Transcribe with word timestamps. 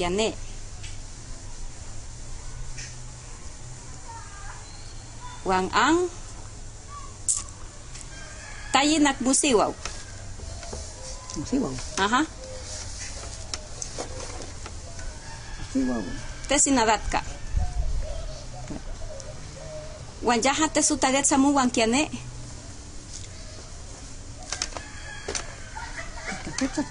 kiane. 0.00 0.32
Wan 5.44 5.68
ang 5.76 6.08
tayinak 8.72 9.20
musiwaw. 9.20 9.68
Musiwaw. 11.36 11.74
Aha. 12.00 12.24
Musiwaw. 15.68 16.04
Te 16.48 16.56
sinadatka. 16.56 17.20
Wan 20.24 20.40
yaha 20.40 20.64
te 20.72 20.80
sutaget 20.80 21.28
samu 21.28 21.52
wan 21.52 21.68
kiane. 21.68 22.08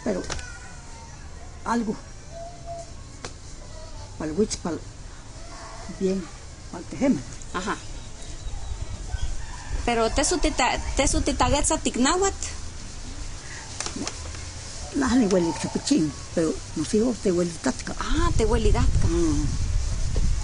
Pero 0.05 0.21
algo. 1.65 1.97
Para 4.19 4.31
el 4.31 4.37
witch, 4.37 4.57
para 4.57 4.75
bien, 5.99 6.23
para 6.71 6.83
el 6.83 6.89
tejemen. 6.89 7.23
Ajá. 7.53 7.77
Pero 9.85 10.09
te 10.11 10.23
sutita 10.23 10.77
te 10.95 11.07
sutitaget 11.07 11.65
sa 11.65 11.77
tiknawat. 11.77 12.33
Nada 14.95 15.15
ni 15.15 15.25
huele 15.27 15.53
chapichín, 15.61 16.11
pero 16.35 16.53
nos 16.75 16.93
hijos 16.93 17.17
te 17.23 17.31
huele 17.31 17.51
tatka. 17.63 17.95
Ah, 17.99 18.29
te 18.37 18.45
hueli 18.45 18.71
datka. 18.71 19.07
Mm. 19.07 19.47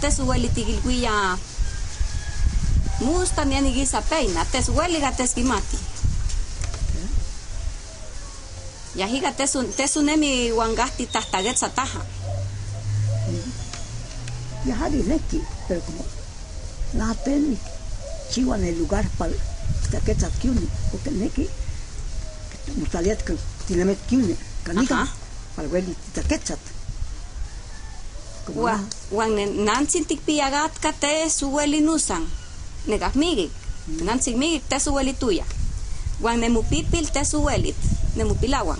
Te 0.01 0.11
su 0.11 0.23
hueli 0.23 0.49
tigilguilla. 0.49 1.37
Musta 3.01 3.43
ni 3.45 3.55
anigisa 3.55 4.01
peina. 4.01 4.45
Te 4.45 4.63
su 4.63 4.71
hueli 4.71 4.99
gateskimati. 4.99 5.77
Ya 8.95 9.09
higa 9.09 9.33
te 9.33 9.45
su 9.45 9.63
te 9.65 9.87
su 9.89 10.01
nemi 10.01 10.51
wangasti 10.53 11.05
tastaget 11.05 11.57
sa 11.57 11.69
taja. 14.65 14.77
Ya 14.77 14.77
hari 14.77 15.03
neki, 15.03 15.41
pero 15.67 15.81
como 15.81 16.05
nada 16.93 17.13
ten 17.23 17.57
chiva 18.31 18.57
en 18.57 18.65
el 18.65 18.79
lugar 18.79 19.07
para 19.17 19.33
caquetas 19.91 20.33
kiuni, 20.41 20.67
porque 20.91 21.11
neki 21.11 21.47
nos 22.77 22.89
salía 22.89 23.17
que 23.17 23.35
tiene 23.67 23.95
canica, 24.63 25.07
para 25.55 25.67
Wa 28.53 28.79
wan 29.11 29.65
nansin 29.65 30.05
tikpiagat 30.05 30.77
ka 30.79 30.93
te 30.93 31.29
su 31.29 31.49
hueli 31.49 31.81
nusan. 31.81 32.23
Negas 32.85 33.15
migik. 33.15 33.51
Nansin 34.03 34.37
migik 34.37 34.63
te 34.69 34.79
su 34.79 34.91
hueli 34.93 35.13
tuya. 35.13 35.45
Wan 36.21 36.39
nemupipil 36.39 37.09
te. 37.09 37.75
Nemupilawan. 38.15 38.79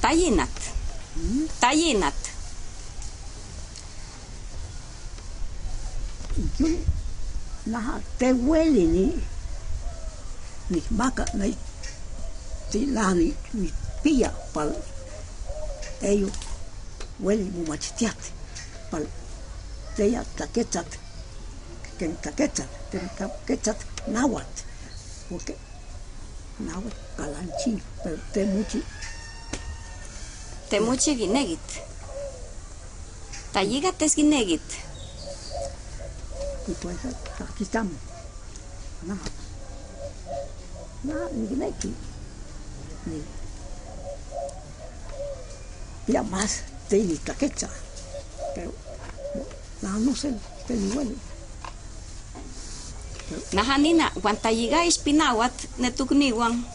Taienat. 0.00 0.56
Taienat. 1.60 2.14
Ikiori 6.36 6.78
na 7.66 8.00
te 8.18 8.30
huelini. 8.30 9.22
Ni 10.70 10.82
baka 10.90 11.24
ga 11.24 11.46
ti 12.70 12.86
nani 12.86 13.34
ni 13.54 13.72
pia 14.02 14.30
pal. 14.52 14.72
Te 16.00 16.20
yo. 16.20 16.28
Waibumachi 17.20 18.04
yat. 18.04 18.22
Pal. 18.90 19.06
Te 19.96 20.10
yatta 20.12 20.46
kechat. 20.46 20.90
Ken 21.98 22.16
ta 22.22 22.30
kechat. 22.30 22.68
Te 22.90 22.98
kechat 23.46 23.78
nawat. 24.08 24.64
Wo 25.30 25.38
ke 25.38 25.54
nawat 26.60 26.96
kanchi 27.16 27.72
te 28.02 28.10
te 28.32 28.44
muchi. 28.44 28.82
Te 30.68 30.80
muchi, 30.80 30.80
Te 30.80 30.80
muchi 30.80 31.16
ginegit. 31.16 31.60
Tayiga 33.52 33.92
tes 33.92 34.14
ginegit. 34.14 34.62
y 36.68 36.72
pues 36.72 36.96
aquí 37.40 37.62
estamos. 37.62 37.94
Ni 41.04 41.56
neki, 41.56 41.94
ni, 43.06 43.22
ya 46.12 46.22
más 46.22 46.62
te 46.88 46.98
ni 46.98 47.16
taquecha, 47.16 47.68
pero 48.54 48.72
nada, 49.82 49.98
no 49.98 50.16
sé, 50.16 50.34
te 50.66 50.74
ni 50.74 50.96
huele. 50.96 51.14
Nahanina, 53.52 54.12
wan 54.22 54.36
tayiga 54.36 54.84
ispinawat 54.84 55.52
netukniwan. 55.78 56.66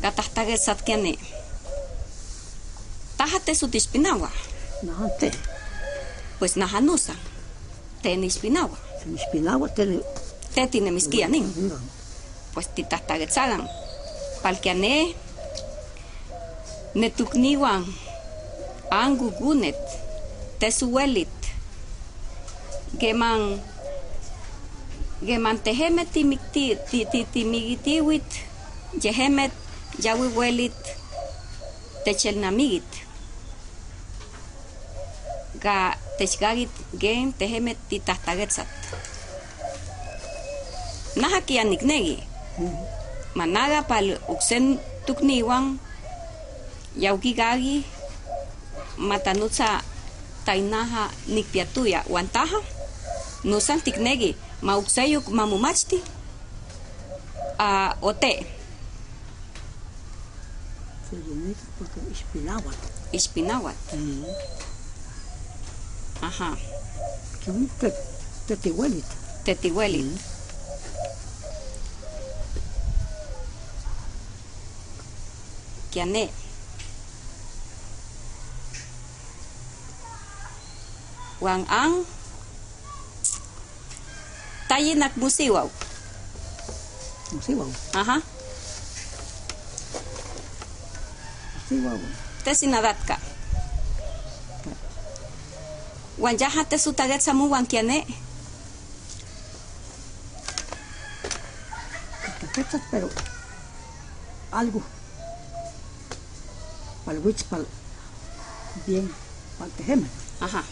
Gatahtaget 0.00 0.60
satkiane. 0.60 1.18
Tahate 3.20 3.52
sut 3.54 3.74
ispinawa. 3.76 4.30
Nada, 4.82 5.12
te, 5.20 5.28
Pues 6.38 6.56
nahanusa. 6.56 7.12
Te 8.00 8.16
ni 8.16 8.26
ispinawa. 8.26 8.78
se 9.02 9.06
me 9.08 9.20
espinaba, 9.20 9.68
te 9.68 9.84
ni, 9.84 10.00
Te 10.54 10.66
tine 10.66 10.90
miskianin. 10.90 11.44
no, 11.68 11.74
Pues 12.54 12.68
titahtaget 12.74 13.30
sagan. 13.30 13.68
Palkiane. 14.42 15.14
Netukniwan. 16.94 17.84
Angugunet. 18.90 19.76
Tesuelit. 20.58 21.28
Geman. 22.98 23.60
Geman 25.26 25.58
ti 25.60 27.24
timigitiwit. 27.32 28.24
Yehemet 29.02 29.52
yawiwelit. 30.02 30.72
Techelnamigit. 32.04 33.09
Ga 35.60 35.96
techgagit 36.18 36.72
gen 36.96 37.32
tehemet 37.36 37.76
titahtagetzat. 37.88 38.68
Naha 41.20 41.40
kianiknegi. 41.44 42.16
Managa 43.36 43.84
pal 43.84 44.16
uksen 44.28 44.80
tukniwan. 45.06 45.76
Yaukigagi. 46.96 47.84
Matanutsa 48.96 49.84
tainaha 50.44 51.12
nikpiatuya. 51.28 52.04
Wantaha. 52.08 52.60
Nusan 53.44 53.84
tiknegi. 53.84 54.36
Maukseyuk 54.64 55.28
mamumachti. 55.28 56.00
A 57.60 57.96
ote. 58.00 58.60
se 61.10 61.16
llenó 61.16 61.54
porque 61.78 62.00
espinaba. 63.12 63.74
Ispinawat. 66.20 66.22
Ajá. 66.22 66.56
Que 67.44 67.50
un 67.50 67.68
te, 67.68 67.94
te 68.46 68.56
te 68.56 68.70
huele. 68.70 69.02
Tetihuelit. 69.44 70.20
Kiane. 75.90 76.30
Wang 81.40 81.64
ang 81.72 82.04
tayinak 84.68 85.16
musiwaw. 85.16 85.66
No 87.32 87.40
sé, 87.40 87.54
wow, 87.54 87.72
Aha. 87.94 88.20
no 91.56 91.60
sé, 91.68 91.80
wow. 91.80 91.98
Te 92.44 92.52
Wan 96.20 96.36
yaha 96.36 96.64
te 96.68 96.76
sutaget 96.76 97.22
samu 97.22 97.48
wan 97.48 97.66
kiane. 97.66 98.04
Pero 102.90 103.08
algo. 104.52 104.82
Para 107.04 107.16
el 107.16 107.24
witch, 107.24 107.44
para 107.44 107.64
bien, 108.86 109.10
para 109.56 109.70
el 109.70 109.72
tejemen. 109.72 110.10
Ajá. 110.40 110.62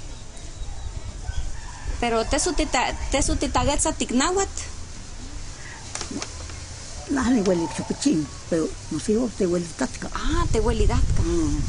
Pero 2.00 2.24
te 2.26 2.38
sutita 2.38 2.92
te 3.10 3.22
sutitaget 3.22 3.80
sa 3.80 3.92
tiknawat. 3.92 4.48
Nada 7.10 7.30
ni 7.30 7.40
huele 7.40 7.66
chapichín, 7.74 8.28
pero 8.50 8.68
nos 8.90 9.08
hijos 9.08 9.32
te 9.32 9.46
huele 9.46 9.66
tatka. 9.78 10.10
Ah, 10.12 10.44
te 10.52 10.60
huelidatka. 10.60 11.22
Mm. 11.22 11.62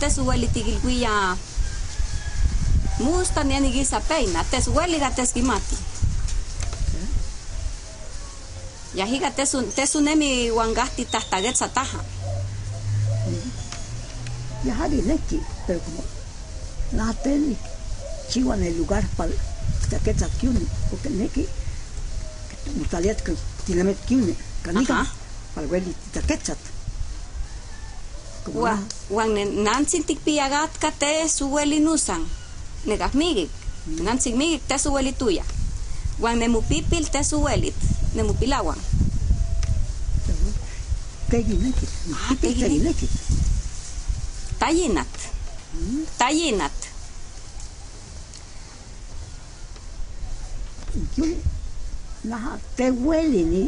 Te 0.00 0.10
su 0.10 0.22
hueli 0.24 0.48
tigilguilla. 0.48 1.36
Musta 2.98 3.44
ni 3.44 3.54
anigisa 3.54 4.00
peina. 4.00 4.44
Te 4.44 4.62
su 4.62 4.72
hueli 4.72 4.98
gateskimati. 4.98 5.76
Ya 8.94 9.06
higa 9.06 9.30
te 9.30 9.46
su 9.46 9.62
te 9.62 9.86
su 9.86 10.00
nemi 10.00 10.50
wangasti 10.50 11.04
tahtaget 11.04 11.56
sa 11.56 11.68
taja. 11.68 11.98
Ya 14.64 14.74
hari 14.74 15.02
neki, 15.02 15.40
pero 15.66 15.80
como 15.80 16.02
ten 17.22 17.56
chiva 18.28 18.56
en 18.56 18.64
el 18.64 18.76
lugar 18.76 19.06
para 19.16 19.32
caquetas 19.90 20.30
kiuni, 20.40 20.66
porque 20.90 21.10
neki, 21.10 21.46
salía 22.90 23.16
que 23.16 23.34
tiene 23.66 23.84
met 23.84 23.98
kiuni, 24.06 24.34
canica, 24.62 25.00
Ajá. 25.00 25.12
para 25.54 25.66
nada. 25.66 26.56
wan 29.10 29.34
ne 29.34 29.44
nantzin 29.44 30.04
tikpiagatka 30.04 30.90
te 30.92 31.28
suelinusan. 31.28 32.26
Negahmigik. 32.26 32.37
Nantzin 32.37 32.37
migik 32.84 34.62
te 34.68 34.78
suelituya. 34.78 35.44
Wan 36.18 36.38
nemupipil 36.38 37.08
te 37.10 37.22
suelit. 37.24 37.74
Nemupilawan. 38.14 38.78
Teginekit. 41.28 41.90
Ah, 42.12 42.34
teginekit. 42.40 42.70
Teginekit. 42.70 43.10
Tayinat. 44.58 45.12
Tayinat. 46.18 46.74
Yo, 51.14 51.26
naha, 52.26 52.58
te 52.74 52.90
hueli 52.90 53.44
ni, 53.44 53.62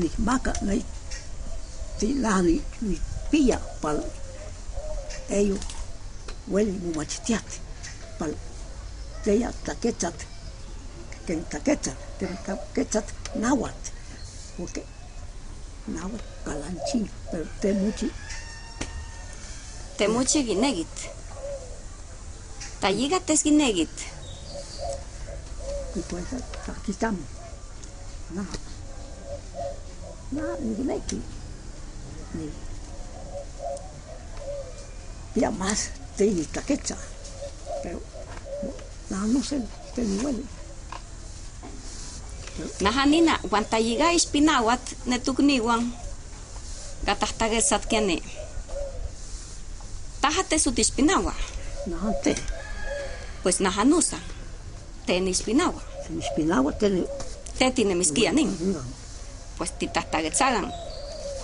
ni 0.00 0.08
maca, 0.24 0.54
ni, 0.64 0.80
ti 2.00 2.14
naha 2.16 2.40
ni, 2.42 2.60
ni 2.80 2.96
pilla 3.30 3.60
pal, 3.82 4.00
ellos 5.28 5.60
hueli 6.50 6.72
mu 6.72 6.94
machitiat, 6.94 7.44
pal, 8.18 8.34
teya 9.24 9.52
taquechat, 9.64 10.14
que 11.26 11.36
taquechat, 11.50 11.98
que 12.18 12.26
taquechat 12.46 13.04
náhuatl, 13.34 13.90
porque 14.56 14.84
náhuatl 15.86 16.24
calanchín, 16.44 17.10
pero 17.30 17.44
te 17.60 17.72
muchi, 17.72 18.10
Temuchi 19.98 20.44
ginegit. 20.46 20.96
Tayigat 22.80 23.30
es 23.30 23.42
ginegit. 23.42 23.90
y 25.98 26.00
pues 26.00 26.24
aquí 26.68 26.92
estamos, 26.92 27.20
naha, 28.30 28.46
naha, 30.30 30.56
ni 30.60 30.84
neki, 30.84 31.20
ni, 32.34 32.50
ya 35.34 35.50
más 35.50 35.90
te 36.18 36.26
ni 36.26 36.44
taquecha, 36.44 36.96
pero 37.82 38.02
no, 39.10 39.26
no 39.26 39.42
sé, 39.42 39.62
te 39.94 40.02
ni 40.02 40.18
huele. 40.18 40.42
Nahanina, 42.80 43.38
wan 43.50 43.64
tayiga 43.64 44.12
ispinawat 44.12 44.82
netukniwan. 45.06 45.94
Gatahtagesat 47.06 47.86
kene. 47.86 48.18
Tajate 50.20 50.58
su 50.58 50.72
tispinawa. 50.72 51.32
No, 51.86 52.12
te, 52.24 52.34
Pues 53.42 53.60
nahanusa. 53.60 54.18
Ten 55.06 55.28
ispinawa. 55.28 55.80
se 56.04 56.12
me 56.12 56.24
espinaba, 56.24 56.72
te 56.72 57.70
tiene 57.70 57.94
miskianin. 57.94 58.50
Pues 59.56 59.70
titahtagetsagan. 59.78 60.72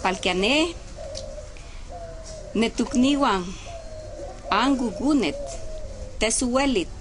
Palkiane. 0.02 0.74
Netukniwan. 2.54 3.44
Angugunet. 4.54 5.34
Tesuelit. 6.22 6.94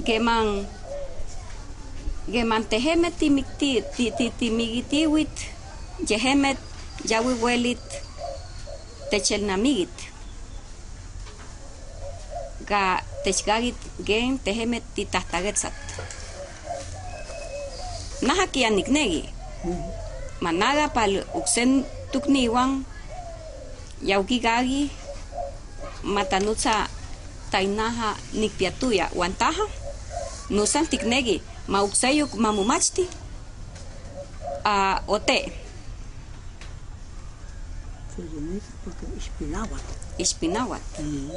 Geman. 0.00 0.64
Geman 2.32 2.64
ti 2.64 2.80
timigitiwit. 4.40 5.36
Yehemet 6.08 6.56
yawiwelit. 7.04 7.84
Techelnamigit. 9.12 9.92
Ga 12.64 13.04
techgagit 13.24 13.76
gen 14.00 14.40
tehemet 14.40 14.84
titahtagetzat. 14.96 15.76
Nahakianiknegi. 18.24 19.28
Managa 20.40 20.88
pal 20.96 21.28
uksen 21.36 21.84
tukniwan 22.12 22.88
yaukigagi 24.00 24.88
matanut 26.02 26.58
sa 26.58 26.88
tainaha 27.50 28.16
nikpiatuya 28.32 29.10
wantaha 29.14 29.66
nusan 30.50 30.86
tiknegi 30.86 31.42
mauksayuk 31.68 32.34
mamumachti 32.34 33.08
a 34.64 35.02
ote 35.06 35.52
Ispinawat. 39.16 39.84
Ispinawat. 40.18 40.84
Mm. 41.00 41.32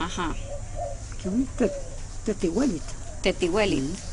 Ajá. 0.00 0.36
Que 1.22 1.28
un 1.28 1.48
tetihuelit. 2.26 2.84
Tetihuelit. 3.22 3.88
Mm. 3.88 4.11